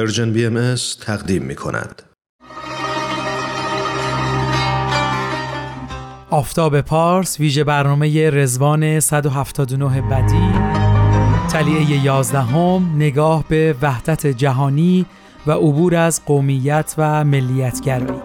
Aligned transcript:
Persian 0.00 0.32
BMS 0.32 0.74
تقدیم 1.00 1.42
می 1.42 1.54
کند. 1.54 2.02
آفتاب 6.30 6.80
پارس 6.80 7.40
ویژه 7.40 7.64
برنامه 7.64 8.30
رضوان 8.30 9.00
179 9.00 10.02
بدیع. 10.02 10.52
طلیعه 11.48 12.04
11 12.04 12.38
هم 12.40 12.96
نگاه 12.96 13.44
به 13.48 13.74
وحدت 13.82 14.26
جهانی 14.26 15.06
و 15.46 15.52
عبور 15.52 15.94
از 15.94 16.24
قومیت 16.24 16.94
و 16.98 17.24
ملیتگرایی. 17.24 18.20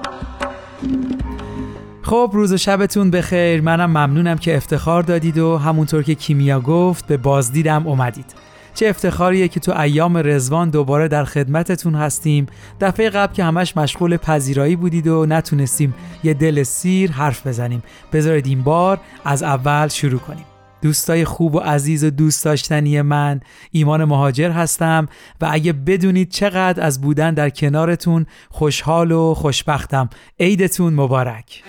خب 2.02 2.32
روز 2.34 2.54
و 2.54 2.58
شبتون 2.58 3.12
بخیر. 3.12 3.62
منم 3.62 3.90
ممنونم 3.90 4.38
که 4.38 4.58
افتخار 4.58 5.04
دادید 5.04 5.38
و 5.38 5.58
همونطور 5.58 6.04
که 6.04 6.16
کیمیا 6.16 6.60
گفت 6.60 7.08
به 7.08 7.18
بازدیدم 7.18 7.88
اومدید. 7.88 8.36
چه 8.76 8.88
افتخاریه 8.88 9.48
که 9.48 9.60
تو 9.60 9.80
ایام 9.80 10.18
رزوان 10.18 10.70
دوباره 10.70 11.08
در 11.08 11.26
خدمتتون 11.26 11.96
هستیم. 11.96 12.46
دفعه 12.82 13.10
قبل 13.10 13.34
که 13.34 13.44
همش 13.44 13.78
مشغول 13.78 14.18
پذیرایی 14.18 14.76
بودید 14.76 15.08
و 15.08 15.26
نتونستیم 15.26 15.96
یه 16.24 16.34
دل 16.34 16.64
سیر 16.64 17.12
حرف 17.12 17.48
بزنیم. 17.48 17.84
بذارید 18.14 18.48
این 18.48 18.64
بار 18.64 19.00
از 19.26 19.44
اول 19.44 19.88
شروع 19.88 20.20
کنیم. 20.20 20.46
دوستای 20.82 21.26
خوب 21.26 21.56
و 21.56 21.60
عزیز 21.60 22.04
و 22.04 22.10
دوست 22.10 22.46
داشتنی 22.46 23.02
من 23.02 23.42
ایمان 23.72 24.06
مهاجر 24.06 24.52
هستم 24.52 25.08
و 25.42 25.50
اگه 25.52 25.74
بدونید 25.74 26.30
چقدر 26.30 26.84
از 26.84 27.02
بودن 27.02 27.34
در 27.34 27.50
کنارتون 27.50 28.26
خوشحال 28.50 29.12
و 29.12 29.34
خوشبختم. 29.34 30.10
عیدتون 30.40 30.94
مبارک. 30.94 31.64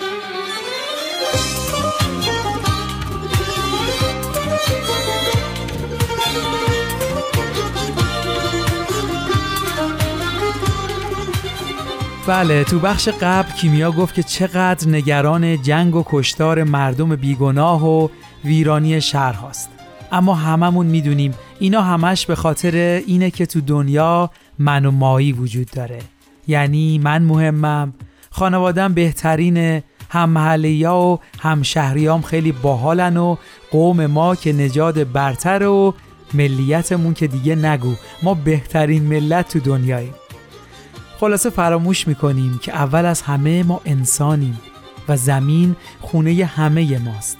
بله 12.26 12.64
تو 12.64 12.78
بخش 12.78 13.08
قبل 13.08 13.52
کیمیا 13.52 13.92
گفت 13.92 14.14
که 14.14 14.22
چقدر 14.22 14.88
نگران 14.88 15.62
جنگ 15.62 15.94
و 15.94 16.02
کشتار 16.06 16.64
مردم 16.64 17.16
بیگناه 17.16 17.86
و 17.86 18.08
ویرانی 18.44 19.00
شهر 19.00 19.32
هاست. 19.32 19.70
اما 20.12 20.34
هممون 20.34 20.86
می‌دونیم 20.86 21.34
اینا 21.58 21.82
همش 21.82 22.26
به 22.26 22.34
خاطر 22.34 23.02
اینه 23.06 23.30
که 23.30 23.46
تو 23.46 23.60
دنیا 23.60 24.30
من 24.58 24.84
و 24.86 24.90
مایی 24.90 25.32
وجود 25.32 25.70
داره. 25.70 25.98
یعنی 26.46 26.98
من 26.98 27.22
مهمم 27.22 27.92
خانوادم 28.30 28.94
بهترینه 28.94 29.82
هم 30.10 30.30
محلی 30.30 30.84
و 30.84 31.18
هم 31.40 31.62
شهریام 31.62 32.22
خیلی 32.22 32.52
باحالن 32.52 33.16
و 33.16 33.36
قوم 33.70 34.06
ما 34.06 34.34
که 34.34 34.52
نجاد 34.52 35.12
برتر 35.12 35.62
و 35.62 35.94
ملیتمون 36.34 37.14
که 37.14 37.26
دیگه 37.26 37.54
نگو. 37.54 37.94
ما 38.22 38.34
بهترین 38.34 39.02
ملت 39.02 39.48
تو 39.48 39.60
دنیاییم. 39.60 40.14
خلاصه 41.20 41.50
فراموش 41.50 42.08
می‌کنیم 42.08 42.58
که 42.62 42.74
اول 42.74 43.06
از 43.06 43.22
همه 43.22 43.62
ما 43.62 43.80
انسانیم 43.84 44.60
و 45.08 45.16
زمین 45.16 45.76
خونه 46.00 46.44
همه 46.44 46.98
ماست. 46.98 47.38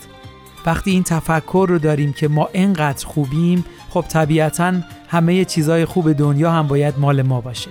وقتی 0.67 0.91
این 0.91 1.03
تفکر 1.03 1.67
رو 1.69 1.79
داریم 1.79 2.13
که 2.13 2.29
ما 2.29 2.49
انقدر 2.55 3.07
خوبیم 3.07 3.65
خب 3.91 4.05
طبیعتا 4.09 4.73
همه 5.09 5.45
چیزای 5.45 5.85
خوب 5.85 6.13
دنیا 6.13 6.51
هم 6.51 6.67
باید 6.67 6.95
مال 6.99 7.23
ما 7.23 7.41
باشه. 7.41 7.71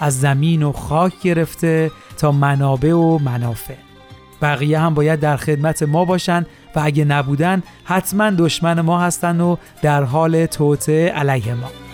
از 0.00 0.20
زمین 0.20 0.62
و 0.62 0.72
خاک 0.72 1.20
گرفته 1.22 1.90
تا 2.18 2.32
منابع 2.32 2.92
و 2.92 3.18
منافع. 3.18 3.74
بقیه 4.42 4.78
هم 4.78 4.94
باید 4.94 5.20
در 5.20 5.36
خدمت 5.36 5.82
ما 5.82 6.04
باشن 6.04 6.46
و 6.76 6.80
اگه 6.84 7.04
نبودن 7.04 7.62
حتما 7.84 8.30
دشمن 8.30 8.80
ما 8.80 9.00
هستن 9.00 9.40
و 9.40 9.56
در 9.82 10.02
حال 10.02 10.46
توته 10.46 11.08
علیه 11.08 11.54
ما. 11.54 11.87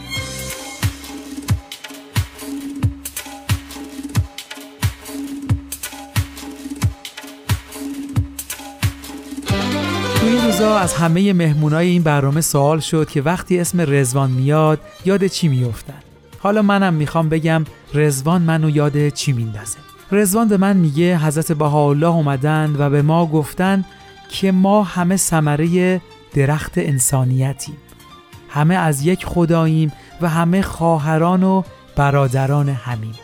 روزا 10.55 10.79
از 10.79 10.95
همه 10.95 11.33
مهمونای 11.33 11.89
این 11.89 12.03
برنامه 12.03 12.41
سوال 12.41 12.81
شد 12.81 13.09
که 13.09 13.23
وقتی 13.23 13.61
اسم 13.61 13.81
رزوان 13.81 14.31
میاد 14.31 14.81
یاد 15.05 15.27
چی 15.27 15.49
میافتن 15.49 15.99
حالا 16.39 16.63
منم 16.63 16.95
می‌خوام 16.95 17.29
بگم 17.29 17.65
رزوان 17.95 18.43
منو 18.43 18.71
یاد 18.71 19.09
چی 19.09 19.33
میندازه؟ 19.33 19.79
رزوان 20.13 20.49
به 20.49 20.57
من 20.57 20.77
میگه 20.77 21.19
حضرت 21.19 21.53
بهاءالله 21.53 22.07
اومدن 22.07 22.77
و 22.79 22.91
به 22.91 23.03
ما 23.03 23.27
گفتن 23.27 23.85
که 24.29 24.53
ما 24.53 24.83
همه 24.83 25.17
ثمره 25.17 26.01
درخت 26.35 26.73
انسانیتیم. 26.77 27.77
همه 28.49 28.75
از 28.75 29.07
یک 29.07 29.27
خداییم 29.27 29.93
و 30.21 30.29
همه 30.29 30.63
خواهران 30.63 31.43
و 31.43 31.63
برادران 31.97 32.69
همیم. 32.69 33.15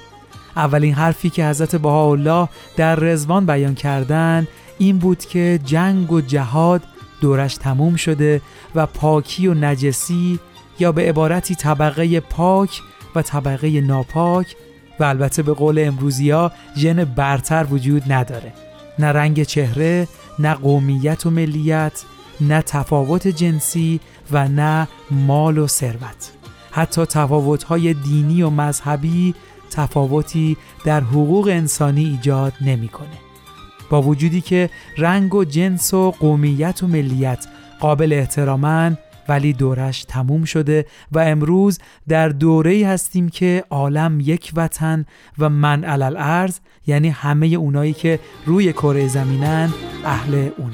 اولین 0.57 0.95
حرفی 0.95 1.31
که 1.31 1.47
حضرت 1.47 1.77
بهاءالله 1.77 2.49
در 2.77 2.95
رزوان 2.95 3.47
بیان 3.47 3.75
کردن 3.75 4.47
این 4.79 4.99
بود 4.99 5.19
که 5.19 5.61
جنگ 5.65 6.13
و 6.13 6.21
جهاد 6.21 6.83
دورش 7.21 7.57
تموم 7.57 7.97
شده 7.97 8.41
و 8.75 8.87
پاکی 8.87 9.47
و 9.47 9.55
نجسی 9.55 10.39
یا 10.79 10.93
به 10.93 11.09
عبارتی 11.09 11.55
طبقه 11.55 12.21
پاک 12.21 12.81
و 13.15 13.23
طبقه 13.23 13.81
ناپاک 13.81 14.57
و 15.01 15.05
البته 15.05 15.43
به 15.43 15.53
قول 15.53 15.79
امروزی 15.79 16.31
ها 16.31 16.53
ژن 16.77 17.05
برتر 17.05 17.67
وجود 17.71 18.13
نداره 18.13 18.53
نه 18.99 19.07
رنگ 19.07 19.43
چهره 19.43 20.09
نه 20.39 20.55
قومیت 20.55 21.27
و 21.27 21.31
ملیت 21.31 22.03
نه 22.41 22.63
تفاوت 22.63 23.29
جنسی 23.29 24.01
و 24.33 24.49
نه 24.49 24.89
مال 25.11 25.59
و 25.59 25.67
ثروت 25.67 26.31
حتی 26.71 27.05
تفاوت‌های 27.05 27.95
دینی 27.95 28.43
و 28.43 28.51
مذهبی 28.51 29.35
تفاوتی 29.71 30.57
در 30.85 31.01
حقوق 31.01 31.49
انسانی 31.49 32.05
ایجاد 32.05 32.53
نمی‌کنه. 32.61 33.30
با 33.91 34.03
وجودی 34.03 34.41
که 34.41 34.71
رنگ 34.99 35.35
و 35.35 35.45
جنس 35.45 35.95
و 35.95 36.11
قومیت 36.11 36.83
و 36.83 36.87
ملیت 36.87 37.47
قابل 37.81 38.13
احترامن 38.13 38.99
ولی 39.29 39.53
دورش 39.53 40.05
تموم 40.05 40.45
شده 40.45 40.87
و 41.13 41.19
امروز 41.19 41.79
در 42.09 42.29
دوره 42.29 42.87
هستیم 42.87 43.29
که 43.29 43.65
عالم 43.71 44.21
یک 44.21 44.53
وطن 44.57 45.07
و 45.39 45.49
من 45.49 45.85
علل 45.85 46.17
ارز 46.19 46.59
یعنی 46.87 47.09
همه 47.09 47.47
اونایی 47.47 47.93
که 47.93 48.19
روی 48.47 48.73
کره 48.73 49.09
زمینن 49.09 49.73
اهل 50.05 50.49
اون. 50.59 50.73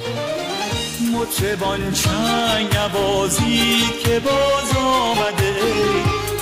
مطربان 1.15 1.93
چنگ 1.93 2.77
نوازی 2.77 3.81
که 4.05 4.21
باز 4.21 4.77
آمده 4.77 5.57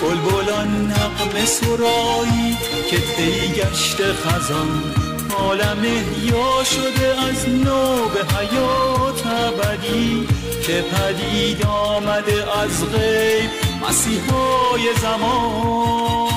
بلبلان 0.03 0.87
نقم 0.87 1.45
سرایی 1.45 2.57
که 2.91 2.97
گشت 3.57 4.13
خزان. 4.13 5.04
عالم 5.39 5.85
یا 6.25 6.65
شده 6.65 7.09
از 7.29 7.49
نو 7.49 8.09
به 8.09 8.37
حیات 8.37 9.27
ابدی 9.27 10.27
که 10.63 10.83
پدید 10.83 11.67
آمده 11.67 12.59
از 12.63 12.93
غیب 12.93 13.51
مسیحای 13.89 14.83
زمان. 15.03 16.35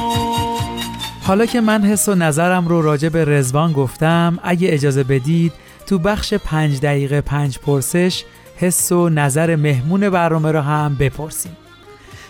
حالا 1.23 1.45
که 1.45 1.61
من 1.61 1.83
حس 1.83 2.09
و 2.09 2.15
نظرم 2.15 2.67
رو 2.67 2.81
راجع 2.81 3.09
به 3.09 3.25
رزوان 3.25 3.73
گفتم 3.73 4.39
اگه 4.43 4.73
اجازه 4.73 5.03
بدید 5.03 5.53
تو 5.87 5.99
بخش 5.99 6.33
پنج 6.33 6.79
دقیقه 6.79 7.21
پنج 7.21 7.59
پرسش 7.59 8.23
حس 8.57 8.91
و 8.91 9.09
نظر 9.09 9.55
مهمون 9.55 10.09
برنامه 10.09 10.51
رو 10.51 10.61
هم 10.61 10.95
بپرسیم. 10.95 11.57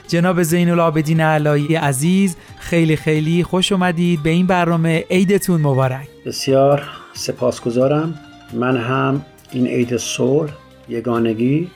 جناب 0.07 0.43
زین 0.43 0.69
العابدین 0.69 1.21
علایی 1.21 1.75
عزیز 1.75 2.35
خیلی 2.59 2.95
خیلی 2.95 3.43
خوش 3.43 3.71
اومدید 3.71 4.23
به 4.23 4.29
این 4.29 4.47
برنامه 4.47 5.05
عیدتون 5.11 5.61
مبارک. 5.61 6.07
بسیار 6.25 6.83
سپاسگزارم. 7.13 8.19
من 8.53 8.77
هم 8.77 9.25
این 9.51 9.67
عید 9.67 9.97
صلح 9.97 10.51
یگانگی 10.89 11.71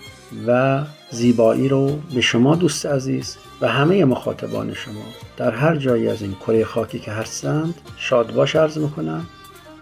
و 0.48 0.82
زیبایی 1.10 1.68
رو 1.68 2.00
به 2.16 2.22
شما 2.22 2.56
دوست 2.56 2.86
عزیز 2.86 3.38
و 3.62 3.68
همه 3.68 4.06
مخاطبان 4.06 4.74
شما 4.74 5.04
در 5.38 5.52
هر 5.52 5.76
جایی 5.76 6.08
از 6.08 6.22
این 6.22 6.34
کره 6.34 6.64
خاکی 6.64 7.00
که 7.00 7.12
هستند 7.12 7.74
شاد 7.98 8.34
باش 8.34 8.56
عرض 8.56 8.78
می‌کنم 8.78 9.26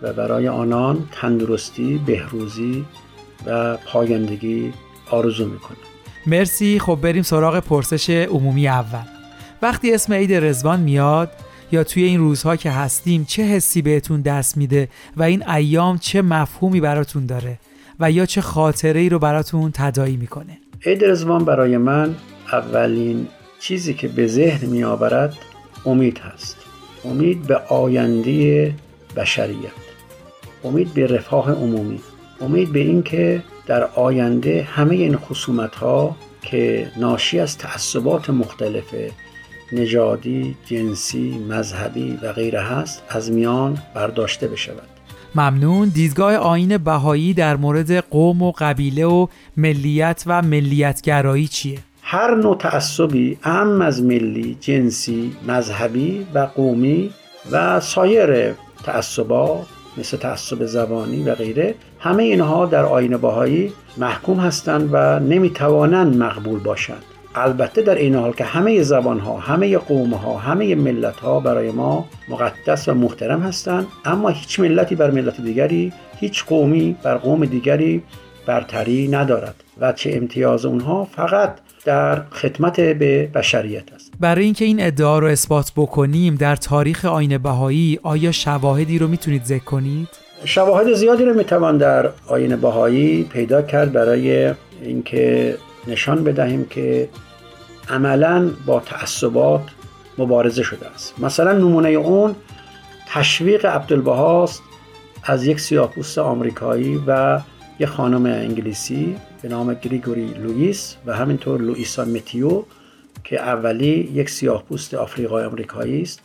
و 0.01 0.13
برای 0.13 0.47
آنان 0.47 1.09
تندرستی، 1.12 2.01
بهروزی 2.06 2.85
و 3.45 3.77
پایندگی 3.77 4.74
آرزو 5.12 5.45
می‌کنم. 5.45 5.77
مرسی. 6.27 6.80
خب 6.80 7.00
بریم 7.01 7.24
سراغ 7.24 7.60
پرسش 7.60 8.10
عمومی 8.10 8.68
اول. 8.68 9.06
وقتی 9.62 9.94
اسم 9.94 10.13
عید 10.13 10.33
رزوان 10.33 10.80
میاد 10.80 11.31
یا 11.71 11.83
توی 11.83 12.04
این 12.04 12.19
روزها 12.19 12.56
که 12.56 12.71
هستیم 12.71 13.25
چه 13.25 13.44
حسی 13.44 13.81
بهتون 13.81 14.21
دست 14.21 14.57
میده 14.57 14.89
و 15.18 15.24
این 15.24 15.50
ایام 15.50 15.98
چه 15.98 16.21
مفهومی 16.21 16.81
براتون 16.81 17.25
داره 17.25 17.60
و 18.00 18.12
یا 18.12 18.25
چه 18.25 18.42
خاطره 18.42 19.00
ای 19.00 19.10
رو 19.10 19.19
براتون 19.19 19.71
تدایی 19.74 20.18
می‌کنه؟ 20.18 20.57
عید 20.86 21.06
رزوان 21.06 21.45
برای 21.45 21.77
من 21.77 22.16
اولین 22.51 23.27
چیزی 23.60 23.94
که 23.94 24.07
به 24.07 24.27
ذهن 24.27 24.68
میآورد 24.68 25.38
امید 25.86 26.18
هست. 26.18 26.57
امید 27.06 27.48
به 27.48 27.56
آینده 27.56 28.74
بشریت. 29.15 29.72
امید 30.63 30.94
به 30.94 31.07
رفاه 31.07 31.51
عمومی. 31.51 32.00
امید 32.42 32.72
به 32.72 32.80
اینکه 32.80 33.42
در 33.69 33.83
آینده 33.83 34.68
همه 34.71 34.95
این 34.95 35.18
خصومت 35.18 35.75
ها 35.75 36.16
که 36.42 36.92
ناشی 36.98 37.39
از 37.39 37.57
تعصبات 37.57 38.30
مختلفه 38.30 39.12
نژادی، 39.71 40.56
جنسی، 40.66 41.38
مذهبی 41.50 42.19
و 42.21 42.33
غیره 42.33 42.62
هست 42.62 43.04
از 43.10 43.31
میان 43.31 43.77
برداشته 43.94 44.48
بشود. 44.48 44.88
ممنون 45.36 45.89
دیدگاه 45.89 46.36
آین 46.36 46.77
بهایی 46.77 47.33
در 47.33 47.56
مورد 47.56 47.92
قوم 47.92 48.42
و 48.42 48.51
قبیله 48.57 49.06
و 49.06 49.27
ملیت 49.57 50.24
و 50.25 50.42
ملیتگرایی 50.42 51.48
چیه؟ 51.48 51.80
هر 52.01 52.36
نوع 52.36 52.57
تعصبی 52.57 53.38
اهم 53.44 53.81
از 53.81 54.04
ملی، 54.04 54.57
جنسی، 54.60 55.31
مذهبی 55.48 56.27
و 56.33 56.39
قومی 56.39 57.10
و 57.51 57.80
سایر 57.80 58.54
تعصبات 58.83 59.68
مثل 60.00 60.18
تعصب 60.18 60.66
زبانی 60.66 61.24
و 61.24 61.36
غیره 61.36 61.75
همه 62.00 62.24
اینها 62.24 62.66
در 62.66 62.86
آین 62.86 63.18
باهایی 63.18 63.74
محکوم 63.98 64.40
هستند 64.40 64.90
و 64.92 65.19
نمی‌توانند 65.19 66.18
مقبول 66.18 66.60
باشند. 66.60 67.04
البته 67.36 67.81
در 67.81 67.96
این 67.96 68.16
حال 68.16 68.34
که 68.34 68.44
همه 68.44 68.84
زبان 68.84 69.19
ها 69.19 69.38
همه 69.38 69.78
قوم 69.78 70.13
ها 70.13 70.38
همه 70.38 70.75
ملت 70.75 71.16
ها 71.19 71.40
برای 71.40 71.72
ما 71.72 72.06
مقدس 72.30 72.88
و 72.88 72.94
محترم 72.94 73.42
هستند 73.42 73.88
اما 74.06 74.30
هیچ 74.30 74.60
ملتی 74.60 74.96
بر 74.96 75.12
ملت 75.12 75.42
دیگری 75.42 75.94
هیچ 76.19 76.46
قومی 76.46 76.96
بر 77.04 77.18
قوم 77.18 77.46
دیگری 77.46 78.04
برتری 78.46 79.07
ندارد 79.07 79.56
و 79.81 79.94
چه 79.94 80.12
امتیاز 80.13 80.66
اونها 80.66 81.06
فقط 81.06 81.56
در 81.85 82.21
خدمت 82.31 82.79
به 82.79 83.27
بشریت 83.33 83.93
است. 83.93 84.11
برای 84.19 84.43
اینکه 84.45 84.65
این 84.65 84.83
ادعا 84.83 85.19
رو 85.19 85.27
اثبات 85.27 85.71
بکنیم 85.75 86.35
در 86.35 86.55
تاریخ 86.55 87.05
آین 87.05 87.37
بهایی 87.37 87.99
آیا 88.03 88.31
شواهدی 88.31 88.99
رو 88.99 89.07
می‌تونید 89.07 89.43
ذکر 89.43 89.63
کنید؟ 89.63 90.07
شواهد 90.45 90.93
زیادی 90.93 91.25
رو 91.25 91.33
می‌توان 91.33 91.77
در 91.77 92.09
آین 92.27 92.55
بهایی 92.55 93.23
پیدا 93.23 93.61
کرد 93.61 93.93
برای 93.93 94.53
اینکه 94.81 95.57
نشان 95.87 96.23
بدهیم 96.23 96.65
که 96.65 97.09
عملا 97.89 98.49
با 98.65 98.79
تعصبات 98.79 99.61
مبارزه 100.17 100.63
شده 100.63 100.87
است. 100.87 101.13
مثلا 101.19 101.51
نمونه 101.51 101.89
اون 101.89 102.35
تشویق 103.07 103.65
عبدالبهاست 103.65 104.61
از 105.23 105.45
یک 105.45 105.59
سیاپوست 105.59 106.17
آمریکایی 106.17 107.03
و 107.07 107.39
یک 107.79 107.89
خانم 107.89 108.25
انگلیسی 108.25 109.15
به 109.41 109.49
نام 109.49 109.73
گریگوری 109.73 110.25
لوئیس 110.25 110.95
و 111.05 111.15
همینطور 111.15 111.61
لوئیسا 111.61 112.05
متیو 112.05 112.63
که 113.23 113.41
اولی 113.41 114.11
یک 114.13 114.29
سیاه 114.29 114.63
پوست 114.63 114.93
آفریقای 114.93 115.45
آمریکایی 115.45 116.01
است 116.01 116.21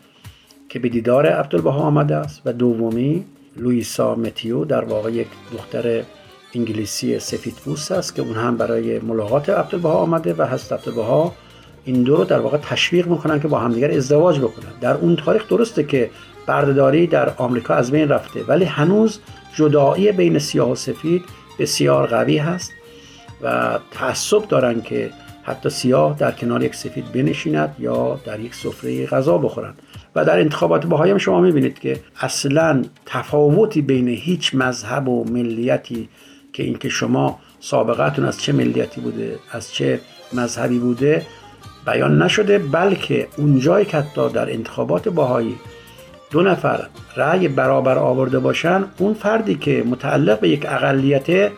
که 0.68 0.78
به 0.78 0.88
دیدار 0.88 1.26
عبدالبها 1.26 1.80
آمده 1.80 2.16
است 2.16 2.42
و 2.44 2.52
دومی 2.52 3.24
لوئیسا 3.56 4.14
متیو 4.14 4.64
در 4.64 4.84
واقع 4.84 5.12
یک 5.12 5.26
دختر 5.52 6.02
انگلیسی 6.54 7.18
سفید 7.18 7.54
پوست 7.54 7.92
است 7.92 8.14
که 8.14 8.22
اون 8.22 8.34
هم 8.34 8.56
برای 8.56 8.98
ملاقات 8.98 9.48
عبدالبها 9.48 9.92
آمده 9.92 10.34
و 10.38 10.42
هست 10.42 10.72
عبدالبها 10.72 11.34
این 11.84 12.02
دو 12.02 12.16
رو 12.16 12.24
در 12.24 12.38
واقع 12.38 12.58
تشویق 12.58 13.06
می‌کنن 13.06 13.40
که 13.40 13.48
با 13.48 13.58
همدیگر 13.58 13.90
ازدواج 13.90 14.38
بکنن. 14.38 14.72
در 14.80 14.94
اون 14.94 15.16
تاریخ 15.16 15.48
درسته 15.48 15.84
که 15.84 16.10
بردهداری 16.46 17.06
در 17.06 17.32
آمریکا 17.36 17.74
از 17.74 17.90
بین 17.90 18.08
رفته 18.08 18.44
ولی 18.44 18.64
هنوز 18.64 19.20
جدایی 19.54 20.12
بین 20.12 20.38
سیاه 20.38 20.70
و 20.70 20.74
سفید 20.74 21.24
بسیار 21.58 22.06
قوی 22.06 22.38
هست 22.38 22.72
و 23.42 23.78
تعصب 23.90 24.48
دارن 24.48 24.82
که 24.82 25.10
حتی 25.42 25.70
سیاه 25.70 26.16
در 26.18 26.30
کنار 26.30 26.62
یک 26.62 26.74
سفید 26.74 27.12
بنشیند 27.12 27.76
یا 27.78 28.20
در 28.24 28.40
یک 28.40 28.54
سفره 28.54 29.06
غذا 29.06 29.38
بخورند. 29.38 29.82
و 30.14 30.24
در 30.24 30.38
انتخابات 30.38 30.86
باهایی 30.86 31.20
شما 31.20 31.40
می‌بینید 31.40 31.78
که 31.78 32.00
اصلا 32.20 32.82
تفاوتی 33.06 33.82
بین 33.82 34.08
هیچ 34.08 34.54
مذهب 34.54 35.08
و 35.08 35.24
ملیتی 35.24 36.08
که 36.52 36.62
اینکه 36.62 36.88
شما 36.88 37.38
سابقتون 37.60 38.24
از 38.24 38.42
چه 38.42 38.52
ملیتی 38.52 39.00
بوده 39.00 39.38
از 39.52 39.72
چه 39.72 40.00
مذهبی 40.32 40.78
بوده 40.78 41.26
بیان 41.86 42.22
نشده 42.22 42.58
بلکه 42.58 43.28
اونجایی 43.36 43.84
که 43.84 43.96
حتی 43.96 44.28
در 44.28 44.50
انتخابات 44.50 45.08
باهایی 45.08 45.56
دو 46.34 46.42
نفر 46.42 46.86
رأی 47.16 47.48
برابر 47.48 47.98
آورده 47.98 48.38
باشن 48.38 48.84
اون 48.98 49.14
فردی 49.14 49.54
که 49.54 49.82
متعلق 49.86 50.40
به 50.40 50.48
یک 50.48 50.66
اقلیت 50.68 51.52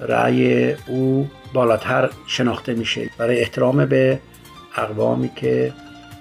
رأی 0.00 0.72
او 0.72 1.28
بالاتر 1.54 2.10
شناخته 2.26 2.74
میشه. 2.74 3.10
برای 3.18 3.40
احترام 3.40 3.86
به 3.86 4.18
اقوامی 4.76 5.30
که 5.36 5.72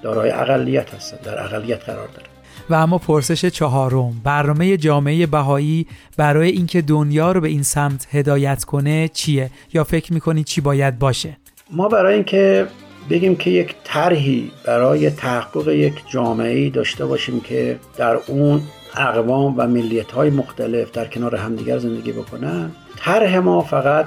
دارای 0.04 0.32
اقلیت 0.32 0.94
هستند 0.94 1.22
در 1.22 1.44
اقلیت 1.44 1.84
قرار 1.84 2.08
داره 2.08 2.28
و 2.70 2.74
اما 2.74 2.98
پرسش 2.98 3.46
چهارم 3.46 4.22
برنامه 4.24 4.78
جامعه 4.78 5.26
بهایی 5.26 5.88
برای 6.18 6.50
اینکه 6.50 6.82
دنیا 6.82 7.32
رو 7.32 7.42
به 7.42 7.48
این 7.48 7.64
سمت 7.64 8.08
هدایت 8.12 8.64
کنه 8.64 9.08
چیه؟ 9.08 9.50
یا 9.74 9.84
فکر 9.84 10.14
می‌کنید 10.14 10.46
چی 10.46 10.62
باید 10.62 11.00
باشه؟ 11.00 11.38
ما 11.72 11.88
برای 11.88 12.14
اینکه 12.14 12.68
بگیم 13.10 13.36
که 13.36 13.50
یک 13.50 13.76
طرحی 13.84 14.52
برای 14.66 15.10
تحقق 15.10 15.68
یک 15.68 15.94
جامعه 16.10 16.70
داشته 16.70 17.06
باشیم 17.06 17.40
که 17.40 17.80
در 17.98 18.16
اون 18.28 18.62
اقوام 18.96 19.54
و 19.58 19.68
ملیت 19.68 20.12
های 20.12 20.30
مختلف 20.30 20.92
در 20.92 21.06
کنار 21.06 21.36
همدیگر 21.36 21.78
زندگی 21.78 22.12
بکنن. 22.12 22.72
طرح 22.98 23.38
ما 23.40 23.62
فقط 23.62 24.06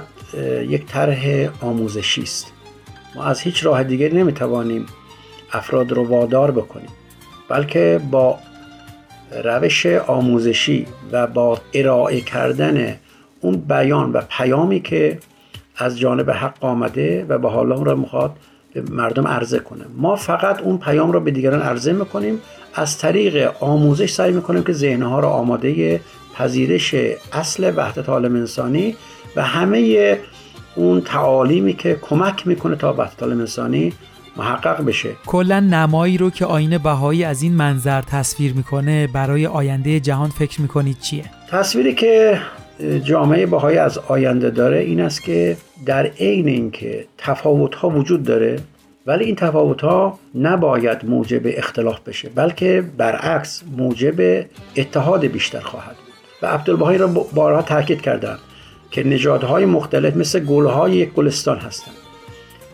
یک 0.67 0.85
طرح 0.85 1.49
آموزشی 1.61 2.21
است. 2.21 2.53
ما 3.15 3.23
از 3.23 3.39
هیچ 3.39 3.65
راه 3.65 3.83
دیگری 3.83 4.17
نمی‌توانیم 4.17 4.85
افراد 5.53 5.91
رو 5.91 6.07
وادار 6.07 6.51
بکنیم 6.51 6.89
بلکه 7.49 8.01
با 8.11 8.39
روش 9.43 9.85
آموزشی 9.85 10.85
و 11.11 11.27
با 11.27 11.59
ارائه 11.73 12.21
کردن 12.21 12.95
اون 13.41 13.55
بیان 13.55 14.11
و 14.11 14.21
پیامی 14.29 14.79
که 14.79 15.19
از 15.77 15.99
جانب 15.99 16.31
حق 16.31 16.55
آمده 16.59 17.25
و 17.29 17.37
به 17.37 17.49
حال 17.49 17.85
را 17.85 17.95
می‌خواد 17.95 18.35
به 18.81 18.93
مردم 18.93 19.27
عرضه 19.27 19.59
کنه. 19.59 19.85
ما 19.97 20.15
فقط 20.15 20.61
اون 20.61 20.77
پیام 20.77 21.11
را 21.11 21.19
به 21.19 21.31
دیگران 21.31 21.61
عرضه 21.61 21.93
می‌کنیم. 21.93 22.41
از 22.73 22.97
طریق 22.97 23.53
آموزش 23.59 24.11
سعی 24.11 24.31
می‌کنیم 24.31 24.63
که 24.63 24.73
ذهنها 24.73 25.19
را 25.19 25.29
آماده 25.29 26.01
پذیرش 26.35 26.95
اصل 27.33 27.73
وحدت 27.75 28.09
عالم 28.09 28.35
انسانی 28.35 28.95
و 29.35 29.41
همه 29.41 30.17
اون 30.75 31.01
تعالیمی 31.01 31.73
که 31.73 31.99
کمک 32.01 32.47
می‌کنه 32.47 32.75
تا 32.75 32.93
وحدت 32.93 33.23
عالم 33.23 33.39
انسانی 33.39 33.93
محقق 34.37 34.85
بشه. 34.85 35.09
کلا 35.25 35.59
نمایی 35.59 36.17
رو 36.17 36.29
که 36.29 36.45
آین 36.45 36.77
بهایی 36.77 37.23
از 37.23 37.41
این 37.41 37.53
منظر 37.53 38.01
تصویر 38.01 38.53
می‌کنه 38.53 39.07
برای 39.07 39.47
آینده 39.47 39.99
جهان 39.99 40.29
فکر 40.29 40.61
می‌کنید 40.61 40.99
چیه؟ 40.99 41.25
تصویری 41.49 41.95
که 41.95 42.39
جامعه 43.03 43.45
بهایی 43.45 43.77
از 43.77 43.97
آینده 43.97 44.49
داره 44.49 44.77
این 44.77 45.01
است 45.01 45.23
که 45.23 45.57
در 45.85 46.05
عین 46.05 46.47
اینکه 46.47 47.05
تفاوت 47.17 47.75
ها 47.75 47.89
وجود 47.89 48.23
داره 48.23 48.59
ولی 49.05 49.25
این 49.25 49.35
تفاوت 49.35 49.81
ها 49.81 50.19
نباید 50.35 51.05
موجب 51.05 51.41
اختلاف 51.45 51.99
بشه 51.99 52.29
بلکه 52.35 52.83
برعکس 52.97 53.63
موجب 53.77 54.45
اتحاد 54.75 55.25
بیشتر 55.25 55.59
خواهد 55.59 55.95
و 56.41 56.45
عبدالبهایی 56.45 56.97
را 56.97 57.07
بارها 57.07 57.61
تاکید 57.61 58.01
کردند 58.01 58.39
که 58.91 59.03
نژادهای 59.03 59.65
مختلف 59.65 60.15
مثل 60.15 60.39
گلهای 60.39 60.91
یک 60.91 61.13
گلستان 61.13 61.57
هستند. 61.57 61.95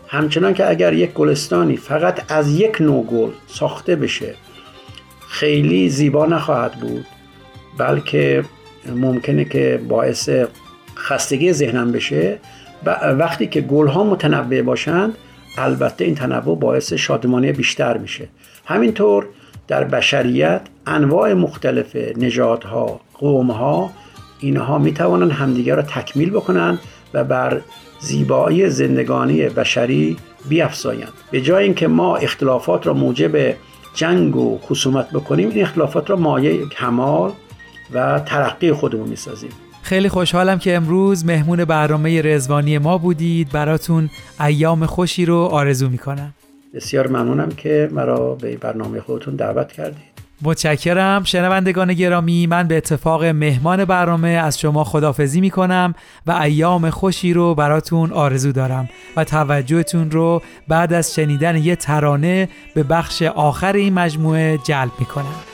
همچنان 0.08 0.54
که 0.54 0.70
اگر 0.70 0.92
یک 0.92 1.12
گلستانی 1.12 1.76
فقط 1.76 2.32
از 2.32 2.60
یک 2.60 2.80
نوع 2.80 3.04
گل 3.04 3.30
ساخته 3.46 3.96
بشه 3.96 4.34
خیلی 5.28 5.88
زیبا 5.88 6.26
نخواهد 6.26 6.72
بود 6.72 7.06
بلکه 7.78 8.44
ممکنه 8.96 9.44
که 9.44 9.80
باعث 9.88 10.30
خستگی 10.96 11.52
ذهنم 11.52 11.92
بشه. 11.92 12.38
و 12.86 12.90
وقتی 12.90 13.46
که 13.46 13.60
گل 13.60 13.86
ها 13.86 14.04
متنوع 14.04 14.62
باشند 14.62 15.14
البته 15.58 16.04
این 16.04 16.14
تنوع 16.14 16.58
باعث 16.58 16.92
شادمانی 16.92 17.52
بیشتر 17.52 17.98
میشه. 17.98 18.28
همینطور 18.66 19.26
در 19.68 19.84
بشریت 19.84 20.60
انواع 20.86 21.32
مختلف 21.32 21.96
نژادها 22.16 23.00
قومها 23.14 23.90
اینها 24.40 24.78
می 24.78 24.92
توانند 24.92 25.30
همدیگر 25.30 25.76
را 25.76 25.82
تکمیل 25.82 26.30
بکنند 26.30 26.78
و 27.14 27.24
بر 27.24 27.60
زیبایی 28.00 28.70
زندگانی 28.70 29.48
بشری 29.48 30.16
بیافزایند 30.48 31.12
به 31.30 31.40
جای 31.40 31.64
اینکه 31.64 31.88
ما 31.88 32.16
اختلافات 32.16 32.86
را 32.86 32.94
موجب 32.94 33.54
جنگ 33.94 34.36
و 34.36 34.58
خصومت 34.58 35.10
بکنیم 35.10 35.48
این 35.48 35.62
اختلافات 35.62 36.10
را 36.10 36.16
مایه 36.16 36.68
کمال 36.68 37.32
و 37.94 38.20
ترقی 38.20 38.72
خودمون 38.72 39.08
می‌سازیم. 39.08 39.50
خیلی 39.82 40.08
خوشحالم 40.08 40.58
که 40.58 40.76
امروز 40.76 41.26
مهمون 41.26 41.64
برنامه 41.64 42.22
رزوانی 42.22 42.78
ما 42.78 42.98
بودید. 42.98 43.50
براتون 43.50 44.10
ایام 44.40 44.86
خوشی 44.86 45.26
رو 45.26 45.36
آرزو 45.36 45.88
می‌کنم. 45.88 46.34
بسیار 46.74 47.08
ممنونم 47.08 47.48
که 47.48 47.88
مرا 47.92 48.34
به 48.34 48.56
برنامه 48.56 49.00
خودتون 49.00 49.36
دعوت 49.36 49.72
کردید. 49.72 50.14
متشکرم. 50.42 51.24
شنوندگان 51.24 51.94
گرامی 51.94 52.46
من 52.46 52.68
به 52.68 52.76
اتفاق 52.76 53.24
مهمان 53.24 53.84
برنامه 53.84 54.28
از 54.28 54.60
شما 54.60 54.84
خدافزی 54.84 55.40
می 55.40 55.50
کنم 55.50 55.94
و 56.26 56.32
ایام 56.32 56.90
خوشی 56.90 57.32
رو 57.32 57.54
براتون 57.54 58.12
آرزو 58.12 58.52
دارم 58.52 58.88
و 59.16 59.24
توجهتون 59.24 60.10
رو 60.10 60.42
بعد 60.68 60.92
از 60.92 61.14
شنیدن 61.14 61.56
یه 61.56 61.76
ترانه 61.76 62.48
به 62.74 62.82
بخش 62.82 63.22
آخر 63.22 63.72
این 63.72 63.94
مجموعه 63.94 64.58
جلب 64.58 64.92
می 64.98 65.06
کنم 65.06 65.24
هیچ 65.24 65.48
کس 65.48 65.53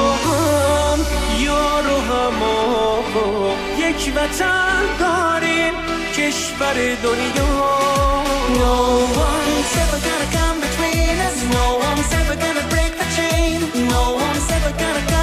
یک 3.91 4.13
وطن 4.15 4.81
داریم 4.99 5.73
کشور 6.15 6.73
دنیا 7.03 7.81
No 8.61 8.75
one's 9.25 9.73
ever 9.83 9.99
gonna 10.07 10.27
come 10.37 10.57
between 10.65 11.15
us. 11.27 11.37
No 11.57 11.65
one's 11.87 12.11
ever 12.19 12.35
gonna 12.43 12.65
break 12.73 12.93
the 13.01 13.07
chain. 13.17 13.57
No 13.93 14.03
one's 14.23 14.47
ever 14.57 14.71
gonna 14.81 15.03
come 15.11 15.20